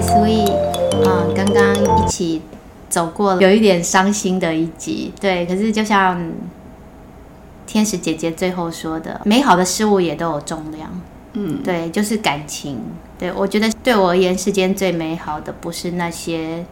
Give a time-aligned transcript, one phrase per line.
[0.00, 0.50] Hi Sweet，
[1.04, 2.40] 嗯，刚刚一起
[2.88, 6.32] 走过了有一点伤心的一集，对，可是就像
[7.66, 10.90] 天使姐姐最后说的，美好的事物也都有重量，
[11.34, 12.78] 嗯，对，就是感情，
[13.18, 16.64] 对，我觉得对我而言，世间最美好的不是那些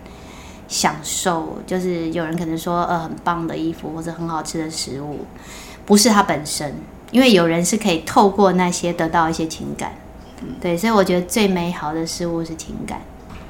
[0.66, 5.18] 享受，就是有人可能说呃很棒的衣服或者很好吃的食物，
[5.84, 6.74] 不是它本身，
[7.10, 9.92] 因为有人是可以透过那些得到一些情感。
[10.62, 13.02] 对，所以我觉得最美好的事物是情感。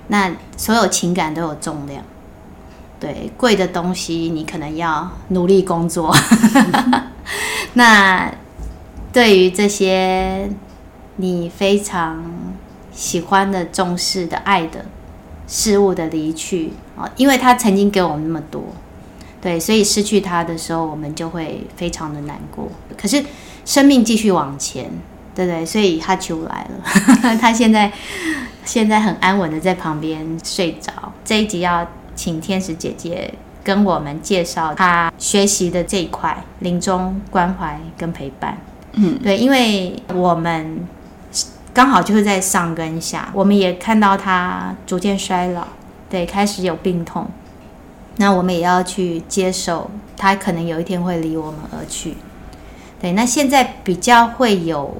[0.08, 2.02] 那所有情感都有重量。
[3.00, 6.14] 对，贵的东西你可能要努力工作。
[7.74, 8.30] 那
[9.12, 10.50] 对于这些
[11.16, 12.24] 你非常
[12.92, 14.84] 喜欢的、重视的、爱的
[15.46, 18.64] 事物的离去啊，因为他曾经给我们那么多，
[19.40, 22.68] 对，所以失去他的时候，我们就会非常的难过。
[22.96, 23.24] 可是
[23.64, 24.90] 生命继续往前。
[25.34, 26.82] 对不对，所以他出来了。
[27.40, 27.92] 他现在
[28.68, 30.92] 现在很安稳的在旁边睡着。
[31.24, 33.32] 这一集要请天使姐姐
[33.64, 38.58] 跟我们介绍她学习的这一块临终关怀跟陪伴。
[38.92, 40.86] 嗯，对，因为我们
[41.72, 45.66] 刚好就是在上跟下，我们也看到她逐渐衰老，
[46.10, 47.26] 对，开始有病痛。
[48.18, 52.18] 那我们也要去接受，她可能有一天会离我们而去。
[53.00, 54.94] 对，那现在比较会有。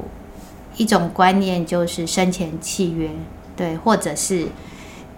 [0.76, 3.10] 一种观念就是生前契约，
[3.58, 4.44] 对，或者是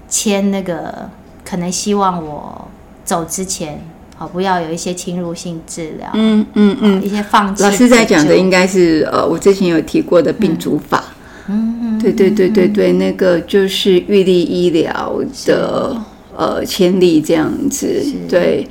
[0.09, 1.11] 签那个，
[1.45, 2.67] 可能希望我
[3.05, 3.79] 走之前，
[4.17, 7.63] 好不要有一些侵入性治疗，嗯嗯嗯，一些放弃。
[7.63, 11.05] 老师在讲的应该是呃，我之前有提过的病主法，
[11.49, 15.95] 嗯嗯，对对对对对，那个就是预立医疗的
[16.35, 18.67] 呃签立这样子，对。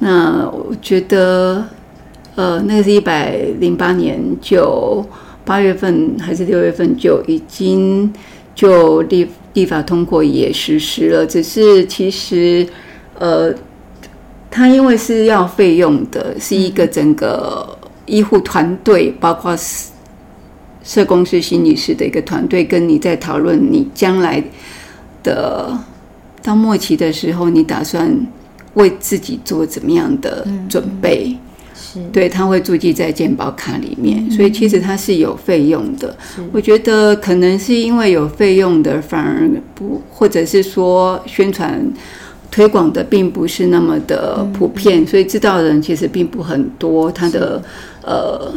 [0.00, 1.64] 那我觉得
[2.34, 5.02] 呃，那个是一百零八年就。
[5.44, 8.12] 八月份还是六月份就已经
[8.58, 12.66] 就立立法通过也实施了，只是其实
[13.16, 13.54] 呃，
[14.50, 19.56] 它因为是要费用的，是一个整个医护团队，包括
[20.82, 24.42] 社工师、心理师的一个团队，跟你在讨论你将来
[25.22, 25.78] 的
[26.42, 28.26] 到末期的时候，你打算
[28.74, 31.36] 为自己做怎么样的准备。
[32.12, 36.16] 对，他会注记在健保卡里面，所以其实它是有费用的。
[36.52, 41.80] 我觉得可能是因为有费用的，反而不，或者是说宣传
[42.50, 47.10] 推广的并不是那么的普遍，所以知道的人其实并不很多。
[47.10, 47.62] 它的
[48.02, 48.52] 呃。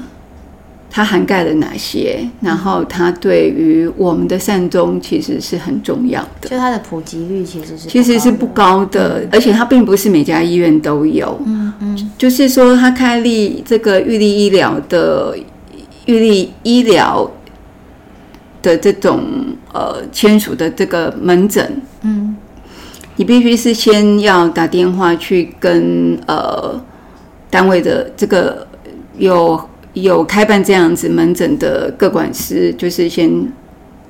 [0.93, 2.19] 它涵盖了哪些？
[2.41, 6.49] 然后它对于我们的善终其实是很重要的。
[6.49, 11.39] 就它的普及率其实是其实是不高的，而且它并不是每家医院都有。
[11.45, 15.33] 嗯嗯，就是说它开立这个预立医疗的
[16.07, 17.31] 预立医疗
[18.61, 19.23] 的这种
[19.71, 22.35] 呃签署的这个门诊，嗯，
[23.15, 26.77] 你必须是先要打电话去跟呃
[27.49, 28.67] 单位的这个
[29.17, 29.57] 有。
[29.93, 33.29] 有开办这样子门诊的各管师，就是先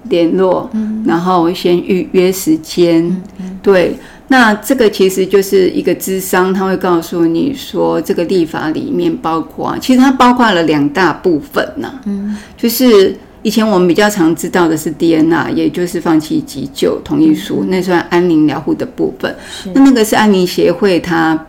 [0.10, 3.04] 联络，嗯、然后先预约时间。
[3.04, 3.96] 嗯嗯、对，
[4.28, 12.02] 那这个其实就是一个咨商，他会告诉你说，这个立法里面包括，其实它包括了两大部分呐、啊。
[12.06, 19.36] 嗯，就是以前我们比较常知道的是 DNR，也就是放弃急救同意书，嗯、那算安宁疗护的部分。
[19.74, 21.48] 那那个是安宁协会，它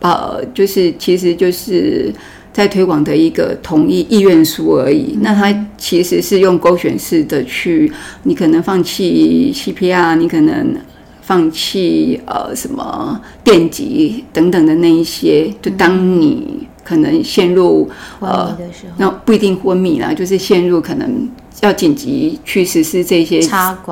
[0.00, 2.12] 呃，就是其实就是。
[2.52, 7.90] 在推广的一个同意意愿书而已，那它其实是用勾选式的去，
[8.24, 10.74] 你可能放弃 CPR，你可能
[11.22, 18.56] 放弃呃什么电极等等的那一些，就当你可能陷入呃，
[18.96, 21.28] 那不一定昏迷啦，就是陷入可能。
[21.62, 23.38] 要紧急去实施这些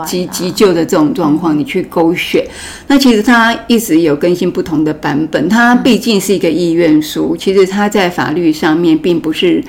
[0.07, 2.43] 急急救的这种状况，你去勾选。
[2.87, 5.49] 那其实它一直有更新不同的版本。
[5.51, 9.63] 它毕竟是一个意愿书，其实它在法律上面并不是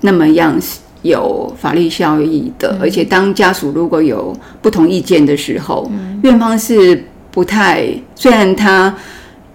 [0.00, 0.58] 那么样
[1.02, 2.78] 有法律效益的。
[2.80, 5.92] 而且当家属如果有不同意见的时候，
[6.22, 8.94] 院方是不太，虽然他。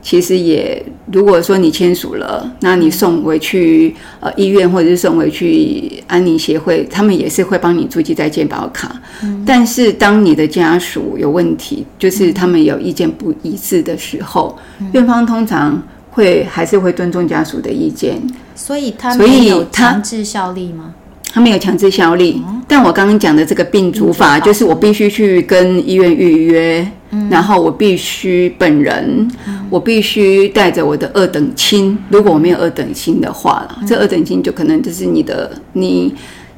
[0.07, 0.81] 其实也，
[1.11, 9.01] 如果说你签署了，那你送回去呃医院或者是送回去安宁协会，他们也是会帮你注记在健保卡。
[9.21, 18.15] 嗯、但是当你的家属有问题，就是他们有意见不一致的时候，嗯、院方通常会还是会尊重家属的意见。
[18.55, 20.95] 所以他没有强制效力吗？
[21.31, 22.41] 他没有强制效力。
[22.47, 26.87] 嗯、但我刚刚讲的这个病主法，就是我必须去跟医院预约。
[27.29, 31.97] 然后我必须本人，嗯、我必须带着我的二等亲。
[32.09, 36.13] 如果我没有二等亲的话了，嗯、这二等亲就可能就是你的、你、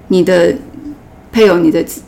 [0.07, 0.51] 你的
[1.31, 2.01] 配偶、你的子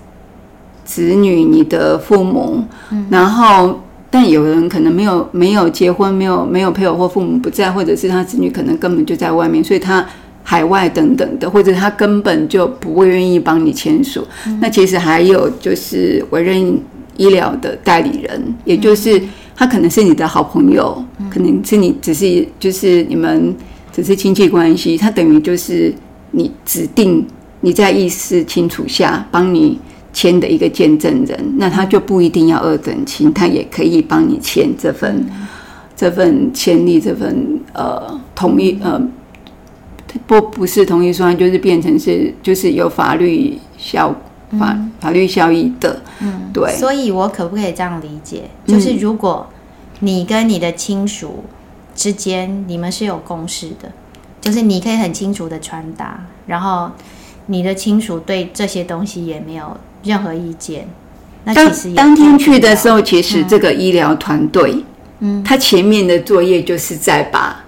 [0.84, 3.80] 子女、你的父母，嗯、然后
[4.10, 10.04] 但有人可能没有没有结婚，没有没有配偶或父母不在，或者是他子女可能根本就在外面，所以他
[10.51, 14.27] 海外等等的，或者他根本就不会愿意帮你签署。
[14.45, 16.77] 嗯、那其实还有就是委任
[17.15, 19.21] 医疗的代理人，也就是
[19.56, 23.56] 他可能是你的好朋友，嗯、可能是你只是就是你们
[23.94, 25.94] 只是亲戚关系，他等于就是
[26.31, 27.25] 你指定
[27.62, 29.80] 你在意识清楚下帮你
[30.12, 35.48] 签的一个见证人，那他就不一定要二等亲，他也可以帮你签这份、嗯、
[35.95, 39.01] 这份签立这份呃同意呃
[40.28, 44.10] 不不是同意书，就是变成是就是有法律效
[44.60, 46.72] 法、嗯、法律效益的，嗯，对。
[46.74, 48.50] 所以我可不可以这样理解？
[48.66, 49.48] 就是如果
[50.00, 51.44] 你跟你的亲属
[51.96, 53.92] 之间你们是有共识的，
[54.40, 56.92] 就是你可以很清楚的传达，然后
[57.48, 59.78] 你的亲属对这些东西也没有。
[60.04, 60.88] 任何意见？
[61.44, 64.84] 那其实当天去的时候，其实这个医疗团队，
[65.19, 67.61] 嗯，他前面的作业就是在把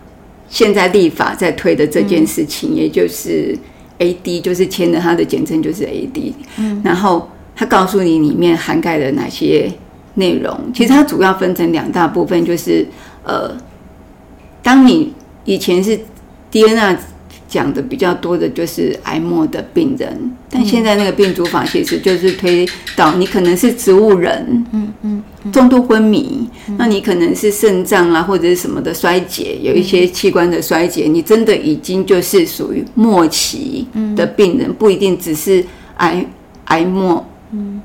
[0.54, 3.58] 现在立法在推的这件事情，嗯、也就是
[3.98, 9.72] AD，就是签的它的简称就是 AD，嗯，然后它告诉你里面涵盖了哪些
[10.14, 10.56] 内容。
[10.72, 12.86] 其实它主要分成两大部分，就是
[13.24, 13.58] 呃，
[14.62, 15.12] 当你
[15.44, 16.00] 以前是
[16.52, 17.00] DNA。
[17.54, 35.64] 讲的比较多的就是癌末的病人，但现在那个病主法其实就是推到你可能是植物人，嗯嗯，重度昏迷，那你可能是肾脏啊或者是什么的衰竭，有一些器官的衰竭，你真的已经就是属于末期的病人，不一定只是
[35.98, 36.26] 癌
[36.66, 37.80] 癌末，嗯，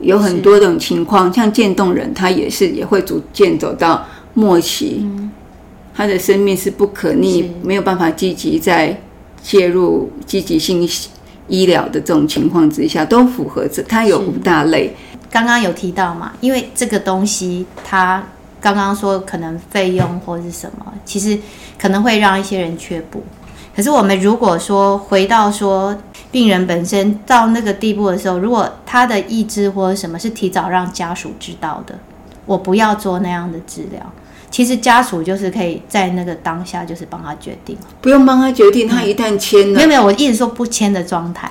[0.00, 4.04] 有很多种情况，像渐冻人他也是也会逐渐走到
[4.34, 5.06] 末期。
[5.98, 8.96] 他的生命是不可逆，没有办法积极在
[9.42, 10.88] 介入积极性
[11.48, 13.82] 医疗的这种情况之下，都符合这。
[13.82, 14.94] 它有五大类，
[15.28, 16.30] 刚刚有提到嘛？
[16.40, 18.22] 因为这个东西，它
[18.60, 21.36] 刚刚说可能费用或是什么，其实
[21.76, 23.24] 可能会让一些人却步。
[23.74, 25.96] 可是我们如果说回到说
[26.30, 31.98] 病人本身到那个地步的时候，如果他的意志或者什么是提早让家属知道的，
[32.46, 34.00] 我不要做那样的治疗。
[34.50, 38.88] 其实家属就是可以在那个当下，就是帮他决定，不用帮他决定。
[38.88, 41.50] 他一旦签了，没有没有，我一直说不签的状态，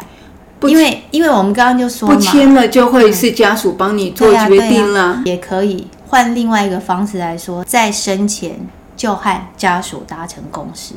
[0.64, 5.22] 因为因为我们刚刚就说不签了就会是家属帮你做决定了。
[5.26, 8.60] 也可以换另外一个方式来说，在生前
[8.96, 10.96] 就和家属达成共识，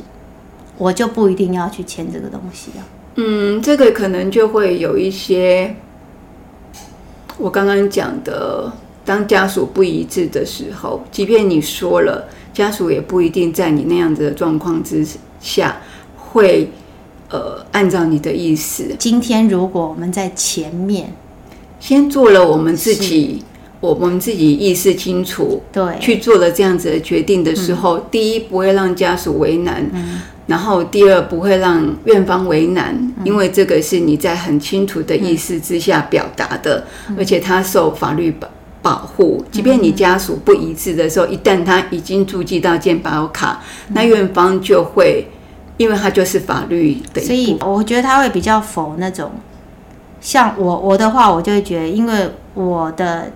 [0.77, 2.83] 我就不一定要去签这个东西了。
[3.15, 5.75] 嗯，这个可能就会有一些
[7.37, 8.71] 我刚刚讲的。
[9.03, 15.05] 当家属不一致的时候，即便你说了，家属也不一定在你那样子的状况之
[15.39, 15.81] 下
[16.15, 16.69] 会
[17.29, 18.85] 呃按照你的意思。
[18.99, 21.11] 今天如果我们在前面
[21.79, 23.43] 先做了我们自己，
[23.79, 38.47] 我们自己意识清楚，对，去做了这样子的决定的时候，嗯、第一不会让家属为难，嗯、然后第二不会让院方为难，嗯、因为这个是你在很清楚的意识之下表达的，嗯、而且他受法律保。
[38.81, 45.27] 保护，即便你家属不一致的时候，一旦他已经注记到健保卡，那院方就会，
[45.77, 47.21] 因为他就是法律的。
[47.21, 49.31] 所以我觉得他会比较否那种，
[50.19, 53.31] 像我我的话，我就会觉得，因为我的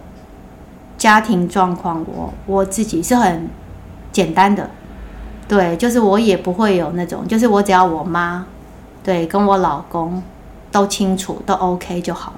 [0.98, 3.48] 家庭状况，我我自己是很
[4.12, 4.70] 简单的，
[5.48, 8.46] 对，就是我也不会有那种，就是我只要我妈，
[9.04, 10.24] 对，跟我老公
[10.72, 12.34] 都清楚，都 OK 就好。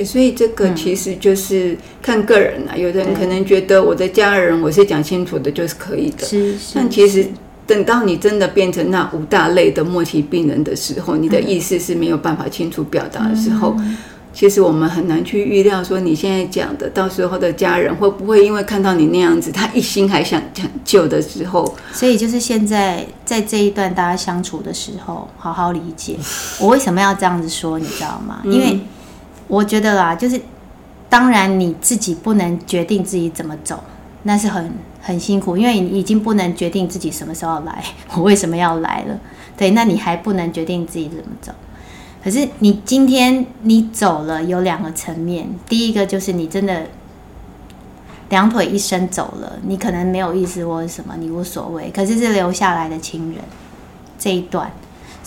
[0.00, 2.72] 对，所以这个其实就是看个人啊。
[2.74, 6.26] 嗯、有的人可能觉得我的家人我是讲清楚的，就是可以的。
[6.26, 7.28] 是，但其实
[7.66, 13.98] 等到你真的变成那五大类的末期病人的时候，你的意思是没有办法清楚表达的时候，嗯、
[14.32, 21.74] 其实我们很难去预料说你现在讲的，到时候的家人会不会因为看到你那样子，他一心还想抢救的时候。
[21.92, 26.16] 所以就是现在在这一段大家相处的时候，好好理解
[26.58, 28.40] 我为什么要这样子说，你知道吗？
[28.46, 28.72] 因为。
[28.72, 28.80] 嗯
[29.50, 30.40] 我觉得啦，就是
[31.08, 33.82] 当然你自己不能决定自己怎么走，
[34.22, 39.18] 那是很很辛苦，因为你已经不能决定自己什么时候来， 我为什么要来了？
[39.56, 41.52] 对，那你还不能决定自己怎么走。
[42.22, 46.86] 可是你今天你走了，有两个层面，第一个就是你真的
[48.28, 51.90] 两腿一伸走了，你可能没有意思或者什么，你无所谓。
[51.90, 53.42] 可是是留下来的亲人
[54.16, 54.70] 这一段。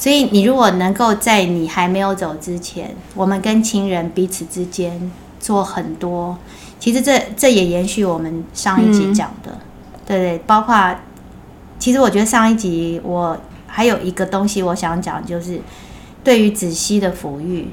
[0.03, 6.38] 所以，你如果能够在你还没有走之前，我们跟亲人彼此之间做很多，
[6.77, 9.60] 其实这这也延续我们上一集讲的，嗯、
[10.05, 10.93] 对对，包括
[11.79, 15.62] 其实我觉得上一集我还有一个东西我想讲，就是
[16.22, 17.69] 对于子熙的抚育，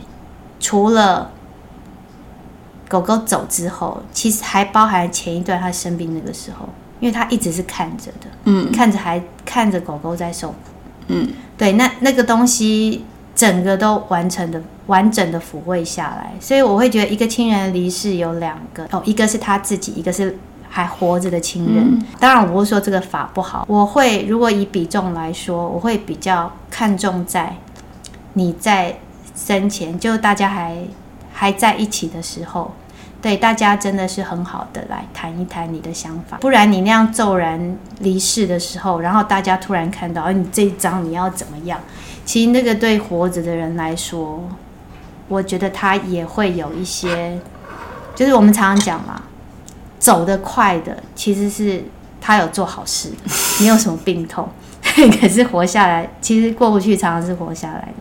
[0.61, 1.33] 除了
[2.89, 6.69] 狗狗走之后，其实还包含前一段他生病那个时候，
[7.01, 10.55] 因为他一直是看着的，嗯，看着还看着狗狗在受苦，
[11.11, 20.39] 嗯，对，那那个东西整个都完成的完整的抚慰下来，所以我会觉得一个亲人离世有两个哦，一个是他自己，一个是
[20.69, 21.77] 还活着的亲人。
[21.77, 27.57] 嗯、当然，我不是说这个法不好，我会如果以比重来说，我会比较看重在
[28.35, 28.99] 你在
[29.35, 30.77] 生前就大家还
[31.33, 32.73] 还在一起的时候。
[33.23, 41.79] 对，大家真的是很好的来谈一谈你的想法，不然你那样骤然离世的时候，然后大家突然看到，哎，你这一张你要怎么样？
[42.25, 44.43] 其实那个对活着的人来说，
[45.29, 47.39] 我觉得他也会有一些，
[48.15, 49.21] 就是我们常常讲嘛，
[49.99, 51.85] 走得快的其实是
[52.21, 53.11] 他有做好事，
[53.61, 54.49] 没有什么病痛，
[55.21, 57.93] 可是活下来，其实过不去，常常是活下来的。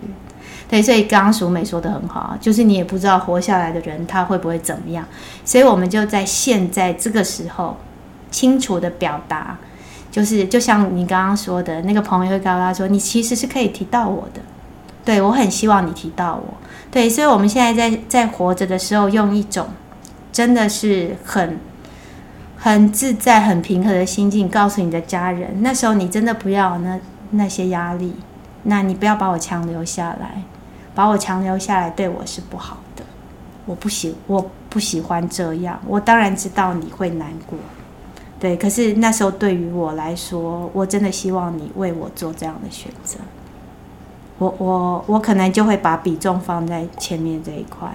[0.70, 5.04] 对，所以刚刚淑美说的很好，就是你也不知道活下来的人他会不会怎么样，
[5.44, 7.76] 所以我们就在现在这个时候
[8.30, 9.58] 清楚的表达，
[10.12, 14.42] 就是就像你刚刚说的那个朋友会告诉他说，你其实是可以提到我的，
[15.04, 16.54] 对，我很希望你提到我，
[16.92, 19.70] 对，所以我们现在在在活着的时候，用一种
[20.32, 21.60] 真的是很
[22.58, 27.00] 很自在、很平和的心境告诉你的家人，那时候你真的不要那
[27.32, 28.14] 那些压力，
[28.64, 30.44] 那你不要把我强留下来。
[30.96, 33.04] 把我强留下来对我是不好的，
[33.66, 35.80] 我不喜我不喜欢这样。
[35.88, 37.58] 我当然知道你会难过，
[38.40, 38.58] 对。
[38.58, 43.18] 可是那时候对于我来说，我真的希望你为我做这样的选择。
[44.40, 47.90] 我我我可能就会把比重放在前面这一块。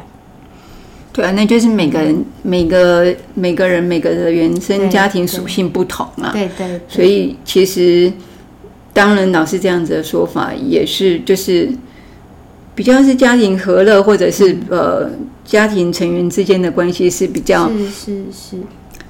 [1.13, 6.31] 对啊，那就是每个人、嗯、每个每个人每个的原生家庭属性不同啊。
[6.33, 6.81] 对对，对，对。
[6.89, 8.13] 所以其实
[8.93, 11.71] 当然老师这样子的说法也是就是。
[12.75, 15.09] 比较是家庭和乐，或者是呃
[15.45, 18.57] 家庭成员之间的关系是比较是是是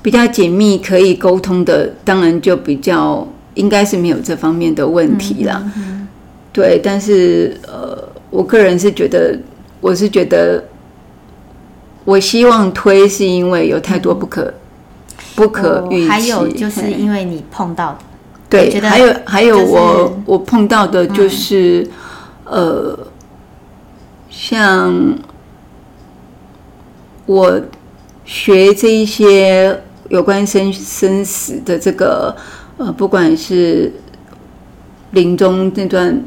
[0.03, 5.63] 比较紧密，可以沟通的，当然就比较应该是没有这方面的问题啦。
[5.65, 6.09] 嗯嗯、
[6.53, 9.35] 对，但是呃，我个人是觉得，
[9.81, 10.63] 我是觉得，
[12.05, 14.55] 我希望推是因为有太多不可、嗯、
[15.37, 17.99] 不可预期，还有就是因为你碰到的，
[18.51, 21.89] 对，还有还有我我碰到的就是、
[22.45, 22.99] 嗯、呃。
[24.37, 25.17] 像
[27.25, 27.63] 我
[28.25, 32.35] 学这一些有关生生死的这个
[32.77, 33.93] 呃，不管是
[35.13, 36.21] 临终那段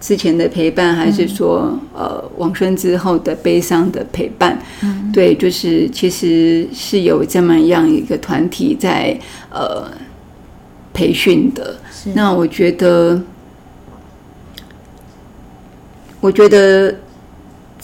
[0.00, 9.18] 之前的陪伴，还是说呃往生之后的悲伤的陪伴，嗯，对，就是其实是有这么样一个团体在
[9.50, 9.90] 呃
[10.92, 11.76] 培训的。
[12.12, 13.22] 那我觉得，
[16.20, 16.94] 我觉得。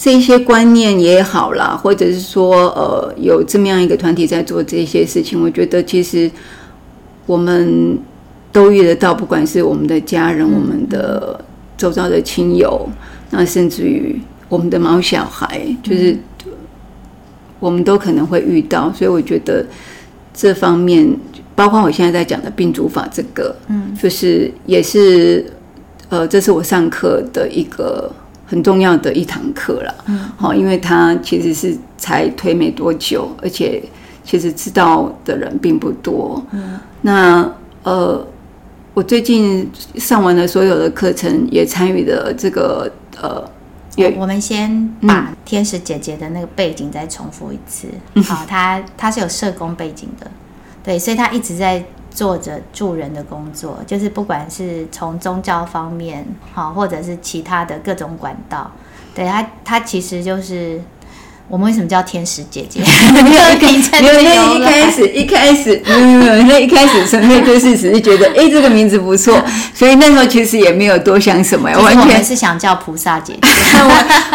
[0.02, 6.28] 这些观念也好啦，或者是说，呃，有这么样一个团体在做这些事情，我觉得其实
[7.24, 7.96] 我们
[8.50, 11.38] 都遇得到，不管是我们的家人、嗯、我们的
[11.78, 12.88] 周遭的亲友，
[13.30, 16.18] 那甚至于我们的毛小孩，就是
[17.60, 18.92] 我们都可能会遇到。
[18.92, 19.64] 所以我觉得
[20.34, 21.16] 这方面，
[21.54, 25.46] 包括我现在在讲的病主法这个，嗯，就是也是，
[26.08, 28.10] 呃，这是我上课的一个。
[28.52, 33.82] 很重要的一堂课了，嗯，好，因为他其实是才推没多久，而且
[34.22, 37.50] 其实知道的人并不多，嗯，那
[37.82, 38.26] 呃，
[38.92, 42.92] 我最近上完了所有的课程，也参与了这个
[43.22, 43.42] 呃，
[43.96, 50.30] 我我们先把天使姐姐的那个背景再重复一次，嗯、 好，她她是有社工背景的，
[50.84, 51.82] 对，所以她一直在。
[52.14, 58.70] 做着助人的工作，就是不管是从宗教方面，好，或者是其他的各种管道，
[59.14, 60.80] 对他，他其实就是
[61.48, 62.80] 我们为什么叫天使姐姐？
[63.12, 63.42] 没有，
[64.00, 69.42] 因为那一开始一开始，嗯，那一开始纯粹就是只是觉得， 哎，这个名字不错，
[69.74, 73.48] 所以那时候其实也没有多想什么，完全是想叫菩萨姐姐。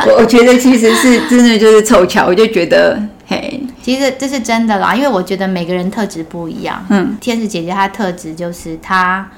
[0.05, 2.99] 我我觉得其实是真的就是凑巧，我就觉得。
[3.29, 6.81] 嘿，其实这是真的啦，因为我觉得每个人特质不一样。
[6.87, 9.29] 嗯，天使姐姐她的特质就是她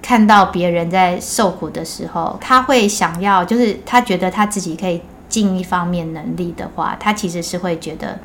[0.00, 8.18] 看到别人在受苦的时候，她会想要，就是她觉得她自己可以尽一方面能力的话，她其实是会觉得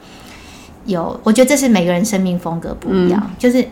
[0.85, 1.19] 有。
[1.23, 3.67] 我觉得这是每个人生命风格不一样，嗯、就是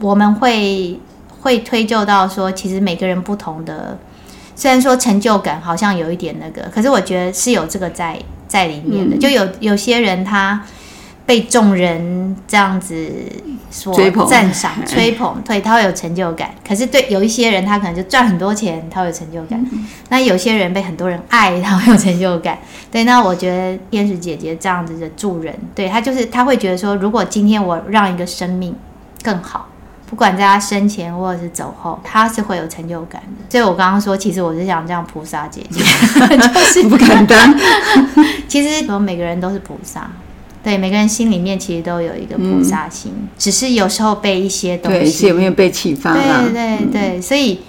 [0.00, 0.98] 我们会
[1.42, 3.98] 会推究到说，其实每个人不同的，
[4.54, 8.18] 虽然说成就感好像有一点那个，可是我觉得是有这个在。
[8.56, 10.62] 在里面的，就有有些人他
[11.26, 13.12] 被众人这样子
[13.70, 13.94] 所
[14.26, 16.50] 赞赏、 吹捧，对，他会有成就感。
[16.66, 19.62] 可是对有一些人，他可能就赚很多钱，他会有成就感。
[19.72, 22.58] 嗯、那有些人被很多人爱，他会有成就感。
[22.90, 28.74] 对，那我觉得天使姐姐这样子的助人，对，他就是他会觉得说，如果今天我让一个生命
[29.22, 29.68] 更好。
[30.08, 33.44] 不管在他生前或者是走后，他是会有成就感的。
[33.50, 35.80] 所以我刚刚说，其实我是想这样菩萨姐姐，
[36.38, 37.54] 就是不敢当。
[38.46, 40.08] 其实我们每个人都是菩萨，
[40.62, 46.12] 对，每个人心里面其实都有一个菩萨心，嗯、只是有时候被一些东西，对，是有没有被启发？
[46.14, 47.60] 对对对，嗯、所以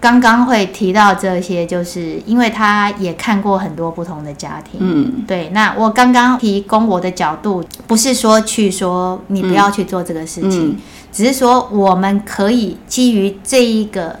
[0.00, 4.80] 刚刚会提到这些，就是因为他也看过很多不同的家庭。
[4.80, 5.50] 嗯，对。
[5.50, 10.68] 那我刚刚提供我的角度，不是说去说你不要去做这个事情。
[10.68, 10.76] 嗯嗯
[11.12, 14.20] 只是说，我们可以基于这一个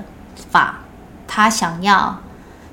[0.50, 0.80] 法，
[1.28, 2.18] 他想要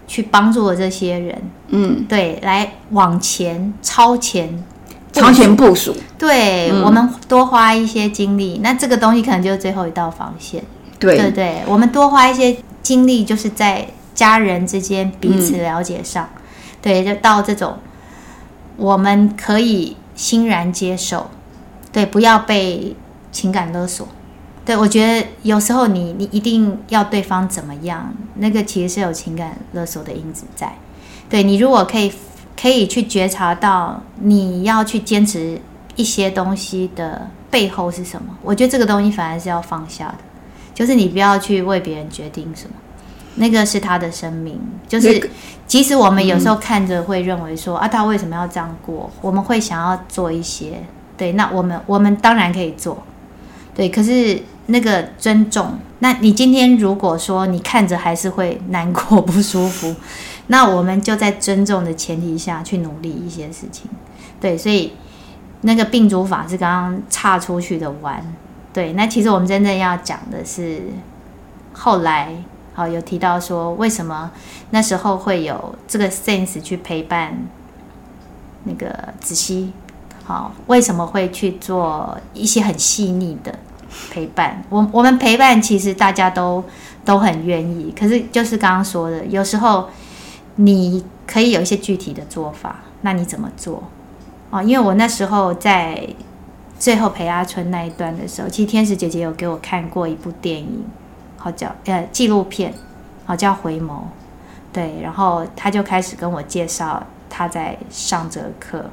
[0.07, 4.65] 去帮助的这些人，嗯，对，来往前超前，
[5.13, 5.95] 超前部署。
[6.17, 10.63] 对，嗯、我们多花一些精力，那这个东西可能就是最后一道防线。
[10.97, 16.29] 对，对对，我们多花一些经历，就是在家人之间彼此了解上，
[16.81, 17.77] 对，就到这种
[18.77, 21.29] 我们可以欣然接受，
[21.91, 22.95] 对，不要被。
[23.29, 24.07] 情感勒索，
[24.65, 30.73] 对，我觉得有时候你你一定要对方怎么样，那个其实是有情感勒索的因子在。
[31.29, 32.11] 对，你如果可以
[32.59, 35.61] 可以去觉察到你要去坚持
[35.95, 40.17] 一些东西的背后是什么，我觉得这个东西反而是要放下的，
[40.77, 42.75] 就是你不要去为别人决定什么，
[43.37, 45.27] 那个是他的生命，就是
[45.65, 50.83] 即使我们有时候看着会认为说啊，他为什么要这样过，我们会想要做一些，
[51.17, 53.01] 对，那我们我们当然可以做。
[53.73, 59.95] 对，可是那个尊重，那你今天如果说你看着还是会难过 不舒服，
[60.45, 63.89] 那我们就在尊重的前提下去努力一些事情。
[64.39, 64.93] 对，所以
[65.61, 68.23] 那个病主法是刚刚岔出去的弯。
[68.77, 70.83] 对，那其实我们真正要讲的是
[71.73, 72.31] 后来，
[72.75, 74.29] 好有提到说为什么
[74.69, 77.35] 那时候会有这个 sense 去陪伴
[78.65, 79.73] 那个子熙，
[80.25, 83.51] 好，为什么会去做一些很细腻的。
[84.11, 86.63] 陪伴我，我们陪伴其实大家都
[87.03, 87.91] 都很愿意。
[87.99, 89.89] 可是就是刚刚说的，有时候
[90.57, 93.81] 你可以有一些具体的做法，那你怎么做？
[94.51, 96.07] 哦，因为我那时候在
[96.79, 100.85] 最后陪阿春那一段的时候，其实天使姐姐有给我看过一部电影，
[101.37, 102.73] 好叫呃纪录片，
[103.25, 104.01] 好叫回眸。
[104.71, 108.85] 对，然后他就开始跟我介绍他在上这课。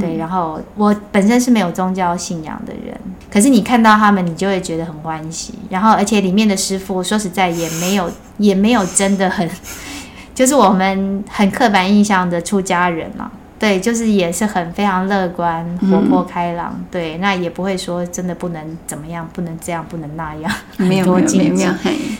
[0.00, 2.98] 对，然后我本身是没有宗教信仰的人，
[3.30, 5.52] 可是你看到他们，你就会觉得很欢喜。
[5.68, 9.46] 然后，而且里面的师傅说实在也没有，也没有真的很，
[10.34, 13.30] 就是我们很刻板印象的出家人嘛。
[13.62, 16.74] 对，就是也是很非常乐观、活泼开朗。
[16.76, 21.64] 嗯、对，那也不会说真的不能怎么样，不能这样，不能那样，没有很多禁忌。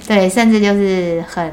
[0.07, 1.53] 对，甚至就是很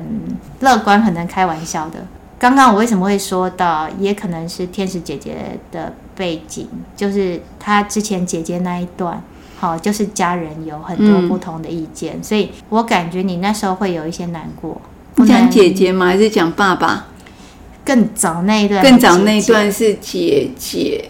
[0.60, 2.06] 乐观、很能开玩笑的。
[2.38, 5.36] 刚刚我为什么会说到，也可能是天使姐姐
[5.72, 9.20] 的背景，就是她之前姐姐那一段，
[9.58, 14.80] 好，就是家人有很多不同的意见，嗯、所以我感觉你那时候会有一些难过。
[15.26, 16.06] 讲姐姐吗？
[16.06, 17.08] 还是讲爸爸？
[17.90, 21.04] 更早那一段，更早那一段是姐姐，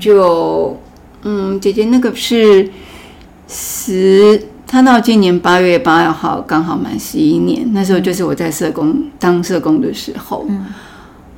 [0.00, 0.76] 就
[1.22, 2.68] 嗯，姐姐那个是
[3.46, 4.42] 十。
[4.66, 10.44] 她到今年八月八号刚好满十一年，那时候就是我在社工当社工的时候。
[10.48, 10.66] 嗯，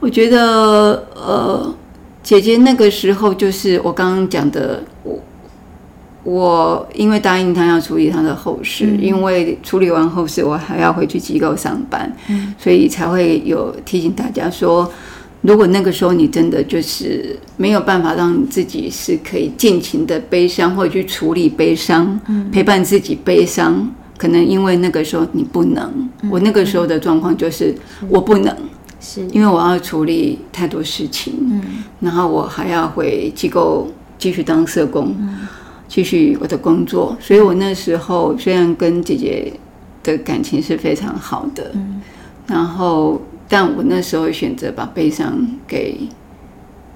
[0.00, 1.74] 我觉得呃，
[2.22, 4.82] 姐姐那个时候就是我刚刚讲的，
[6.28, 14.90] 我我因为答应他要处理他的后事，嗯，因为处理完后事我还要回去机构上班，嗯，所以才会有提醒大家说。
[15.40, 26.10] 如果那个时候你真的就是没有办法让你自己是可以尽情的悲伤，或者去处理悲伤，嗯、陪伴自己悲伤，可能因为那个时候你不能。
[26.22, 27.72] 嗯、我那个时候的状况就是
[28.08, 28.52] 我不能，
[29.00, 29.24] 是。
[29.28, 31.62] 因为我要处理太多事情，嗯、
[32.00, 33.86] 然后我还要回机构
[34.18, 35.46] 继续当社工，嗯、
[35.88, 39.52] 继续我的工作，所以我那时候虽然跟姐姐
[40.02, 42.00] 的感情是非常好的，嗯、
[42.46, 43.20] 然后。
[43.50, 45.34] 但我那时候选择把悲伤
[45.66, 45.98] 给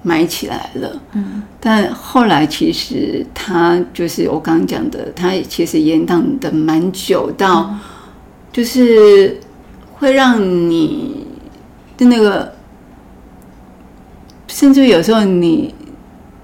[0.03, 1.01] 埋起来了。
[1.13, 7.73] 嗯，但后来其实他就是我刚刚讲的，他其实延宕的蛮久，到
[8.51, 9.39] 就是
[9.95, 11.25] 会让你
[11.97, 12.53] 的那个，
[14.47, 15.73] 甚至有时候你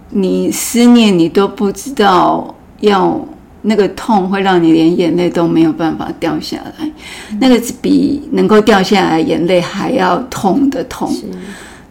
[0.10, 3.26] 你思念你都不知道要。
[3.62, 6.90] 那个痛会让你连眼泪都没有办法掉下来，
[7.30, 11.14] 嗯、那个比能够掉下来眼泪还要痛的痛。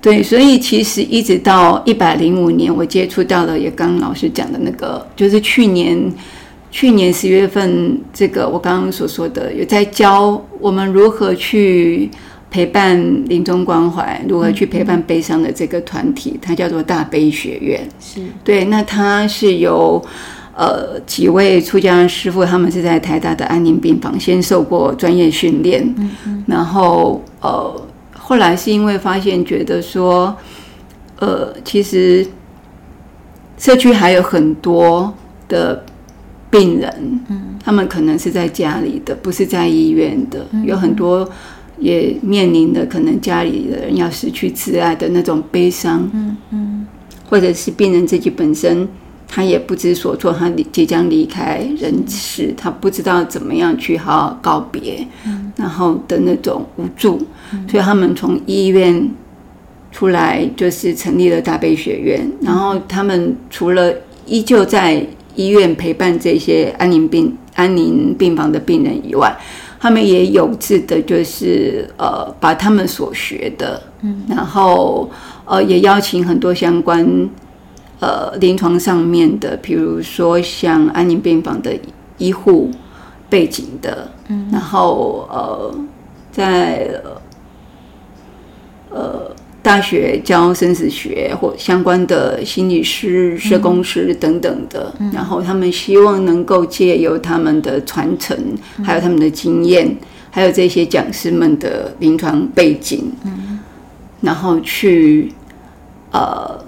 [0.00, 6.10] 对，所以其实一直到一百零五年，我接触到了也刚刚老师讲的那个，就是去年
[6.70, 12.10] 去年十月份，这个我刚刚所说的，有在教我们如何去
[12.50, 17.88] 陪伴临终关怀，如何去陪伴悲伤的这个团体，它叫做大悲学院。
[18.00, 20.04] 是对，那它是由
[20.56, 27.84] 呃几位出家人师傅，他们是在台大的安宁病房先受过专业训练，嗯嗯，然后呃。
[28.20, 30.36] 后来是因为发现，觉得说，
[31.18, 32.26] 呃，其实
[33.56, 35.10] 社区还有很多
[35.48, 35.82] 的
[36.50, 41.26] 病人，嗯，他们可能是在家里的，不是在医院的，嗯，有很多
[41.78, 46.86] 也面临的可能家里的人要失去挚爱的那种悲伤，嗯嗯，
[47.28, 48.88] 或者是病人自己本身。
[49.30, 55.06] 他也不知所措，他即将离开人世，他不知道怎么样去好好告别，
[55.54, 57.18] 然后的那种无助，
[57.70, 59.10] 所以他们从医院
[59.92, 62.26] 出来，就是成立了大悲学院。
[62.40, 63.92] 然后他们除了
[64.24, 69.36] 依旧在医院陪伴这些安宁病安宁病房的病人以外，
[69.80, 75.10] 他们也有志的，就是呃，把他们所学的，嗯、然后
[75.44, 77.28] 呃，也邀请很多相关。
[78.00, 81.76] 呃，临床上面的，比如说像安宁病房的
[82.16, 82.70] 医护
[83.28, 85.74] 背景的，嗯，然后呃，
[86.30, 87.17] 在呃
[89.68, 98.34] 大学教生死学或相关的心理师、社工师等等的，嗯，然后他们希望能够借由他们的传承，
[98.82, 99.94] 还有他们的经验，
[100.30, 103.58] 还有这些讲师们的临床背景，嗯，
[104.22, 105.30] 然后去
[106.12, 106.64] 呃。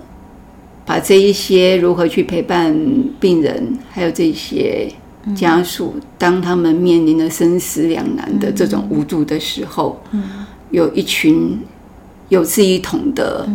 [0.86, 2.76] 把这一些如何去陪伴
[3.20, 4.88] 病人，还有这些
[5.36, 10.02] 家属，当他们面临了生死两难的这种无助的时候，
[10.70, 11.56] 有一群
[12.30, 13.46] 有志一同的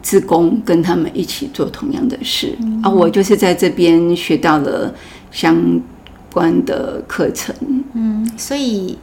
[0.00, 4.94] 志工跟他们一起做同样的事，而我就是在这边学到了
[5.32, 5.80] 相
[6.32, 7.52] 关的课程。
[7.94, 8.96] 嗯，所以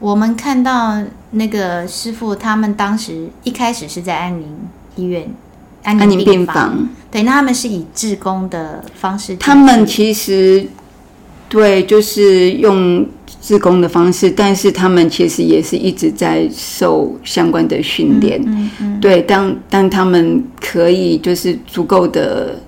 [0.00, 4.48] 我们看到那个师傅，他们当时一开始是在安宁
[4.96, 5.32] 医院。
[5.84, 9.34] 安宁病房，对，那他们是以志工的方式。
[9.36, 10.64] 他们其实
[11.48, 13.04] 对，就是用
[13.42, 18.40] 志工的方式，但是他们其实也是一直在受相关的训练。
[18.46, 22.60] 嗯嗯嗯、对，当当他们可以就是足够的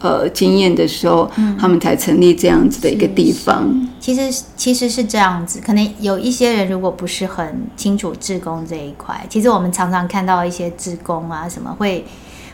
[0.00, 3.70] 呃经验的时候，嗯、他们才成立这样子的一个地方。
[4.00, 12.04] 其实其实是这样子，可能有一些人如果不是很清楚自工这一块，其实我们常常看到一些自工啊什么会。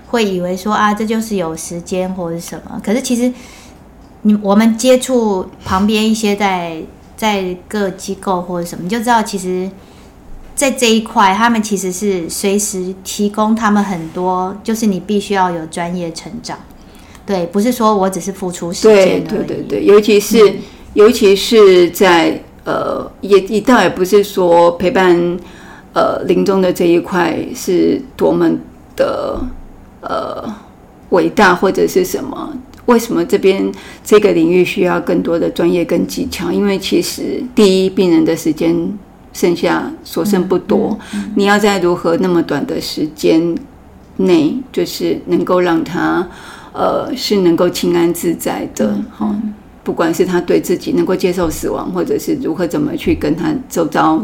[0.07, 3.33] 会以为说啊，这就是有时间或者什么，可是其实
[4.23, 6.81] 你我们接触旁边一些在
[7.17, 9.71] 在各机构或者什么，你就知道其实，
[10.55, 16.59] 在这一块，他们其实是随时提供他们很多，就是你必须要有专业成长，
[17.25, 19.25] 对，不是说我只是付出时间。
[19.25, 20.59] 对对对对，尤其是、嗯、
[20.95, 25.39] 尤其是在呃，也也倒也不是说陪伴
[25.93, 28.51] 呃临终的这一块是多么
[28.97, 29.41] 的。
[30.07, 30.45] 呃，
[31.09, 32.53] 伟大或者是什么？
[32.87, 36.53] 为什么这边这个领域需要更多的专业跟技巧？
[36.53, 38.75] 因为其实第一，病人的时间
[39.33, 43.55] 剩下所剩不多，嗯嗯嗯、你要在如何那么短的时间
[44.19, 46.29] 内，就是能够让他
[46.73, 49.35] 呃是能够清安自在的，哈、
[49.83, 54.23] 不管是他对自己能够接受死亡，或者是如何怎么去跟他周遭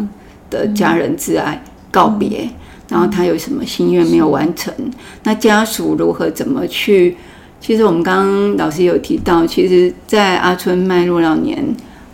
[0.51, 2.43] 的家人挚爱告别。
[2.45, 2.51] 嗯
[2.91, 4.75] 然后他有什么心愿没有完成？
[5.23, 7.17] 那家属如何怎么去？
[7.61, 11.63] 其实我们刚刚老师有提到，其实，在阿春迈入老年，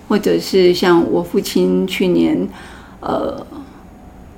[0.09, 2.49] 或者是像我父亲去年，
[3.01, 3.47] 呃，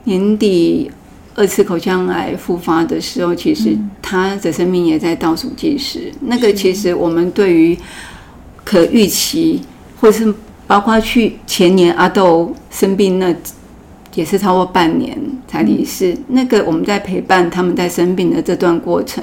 [0.04, 0.90] 年底
[1.34, 6.12] 二次口腔癌复发的时候，其实他的生命也在倒数计时。
[6.20, 7.78] 那个其实我们对于
[8.64, 9.62] 可预期，
[10.00, 10.34] 或是
[10.66, 13.34] 包括去前年阿豆生病那。
[14.14, 15.16] 也是超过半年
[15.46, 16.16] 才离世。
[16.28, 19.22] 那个我们在陪伴他们在生病的这段过程，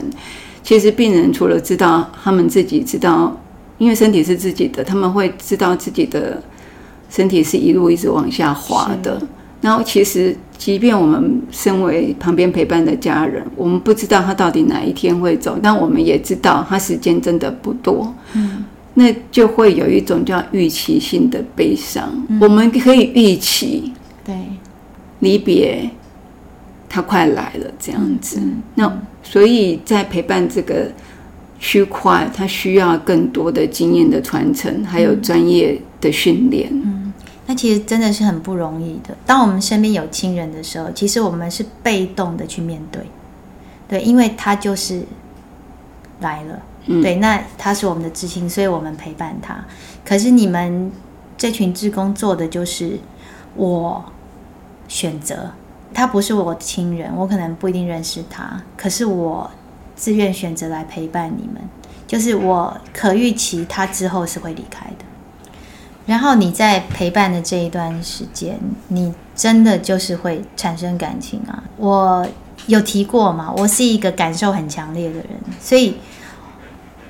[0.65, 3.39] 其实病人除了知道他们自己知道，
[3.77, 6.41] 因为身体是自己的，他们会知道自己的
[7.07, 9.21] 身体是一路一直往下滑的。
[9.61, 18.11] 然后其实，即便我们身为旁边陪伴的家人，我们不知道他到底哪一天会走，但我们也知道他时间真的不多。
[18.33, 22.09] 嗯，那就会有一种叫预期性的悲伤。
[22.27, 24.35] 嗯、我们可以预期，对。
[25.19, 25.89] 离别，
[26.89, 28.39] 他快来了，这样子。
[28.75, 28.91] 那
[29.25, 30.89] 所以在陪伴这个
[31.59, 36.69] 区块，他需要更多的经验的传承，还有专业的训练。
[36.71, 37.11] 嗯，
[37.47, 39.17] 那其实真的是很不容易的。
[39.25, 43.01] 当我们身边有亲人的时候，其实我们是被动的去面对。
[43.87, 45.03] 对，因为他就是
[46.21, 49.65] 来了，嗯、对，那他是我们的至亲，所以我们陪伴他。
[50.05, 50.91] 可是你们
[51.37, 52.99] 这群志工做的就是
[53.55, 54.05] 我
[54.87, 55.51] 选择，
[55.95, 59.49] 他不是我的亲人，我可能不一定认识他，可是我
[59.95, 61.61] 自愿选择来陪伴你们，
[62.05, 65.05] 就是我可预期他之后是会离开的。
[66.05, 71.63] 然后你在陪伴的这一段时间，你真的就是会产生感情啊！
[71.77, 72.27] 我
[72.67, 75.27] 有提过嘛，我是一个感受很强烈的人，
[75.61, 75.97] 所以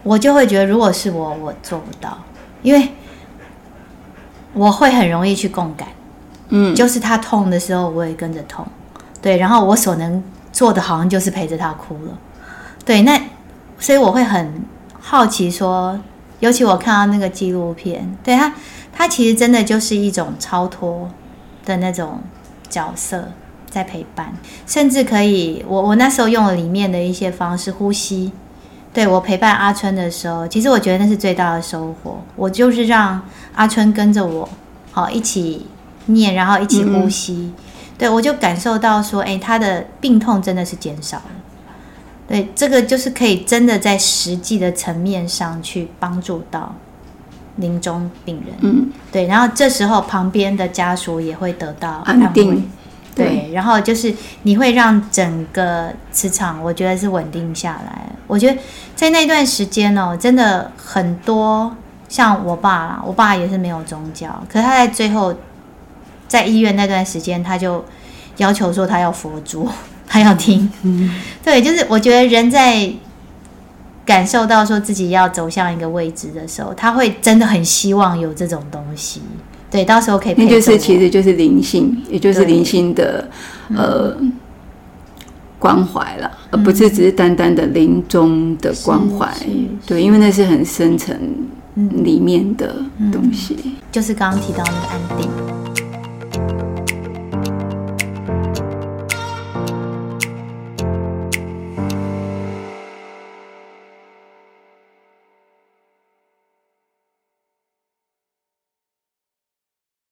[0.04, 2.17] 我就会觉得，如果是我，我做不到，
[2.62, 2.89] 因为
[4.54, 5.89] 我会很容易去共感。
[6.58, 8.65] 嗯，就是他痛的时候，我也跟着痛。
[9.22, 12.18] 对，然后我所能做的，好像就是陪着他哭了。
[12.86, 13.22] 对，那
[13.78, 14.63] 所以我会很
[15.00, 16.00] 好奇说，
[16.39, 18.54] 尤其我看到那个纪录片，对他。
[18.98, 21.10] 他其实真的就是一种超脱
[21.65, 22.22] 的那种
[22.70, 23.28] 角色，
[23.70, 24.34] 在陪伴，
[24.65, 28.32] 甚至可以，我我那时候用了里面的一些方式呼吸，
[28.94, 32.22] 对，我陪伴阿春的时候，其实我觉得那是最大的收获。
[32.38, 33.22] 我就是让
[33.56, 34.48] 阿春跟着我，
[34.94, 35.68] 好一起
[36.08, 37.54] 念，然后一起呼吸，嗯、
[37.98, 41.24] 对，我就感受到说，哎，他的病痛真的是减少了。
[42.28, 46.76] 对，这个就是可以真的在实际的层面上去帮助到。
[47.58, 52.70] 临终病人，嗯，对，然后这时候旁边的家属也会得到安定，
[53.15, 54.13] 对，对，然后就是
[54.44, 58.10] 你会让整个磁场，我觉得是稳定下来。
[58.28, 58.60] 我觉得
[58.94, 61.74] 在那段时间哦，真的很多
[62.10, 65.34] 像我爸啦，我爸也是没有宗教，可是他在最后
[66.28, 67.84] 在医院那段时间，他就
[68.38, 69.68] 要求说他要佛珠，
[70.08, 71.10] 他要听，嗯，
[71.44, 72.92] 对，就是我觉得人在。
[74.06, 79.20] 感受到说自己要走向一个位置的时候，他会真的很希望有这种东西。
[79.72, 80.36] 对，到时候可以。
[80.38, 83.28] 那就是其实就是灵性，也就是灵性的
[83.76, 84.16] 呃
[85.58, 89.28] 关怀了，而不是只是单单的临终的关怀。
[89.88, 91.20] 对，因为那是很深层
[92.04, 92.76] 里面的
[93.12, 93.58] 东西。
[93.92, 95.28] 就是刚刚提到那个安定。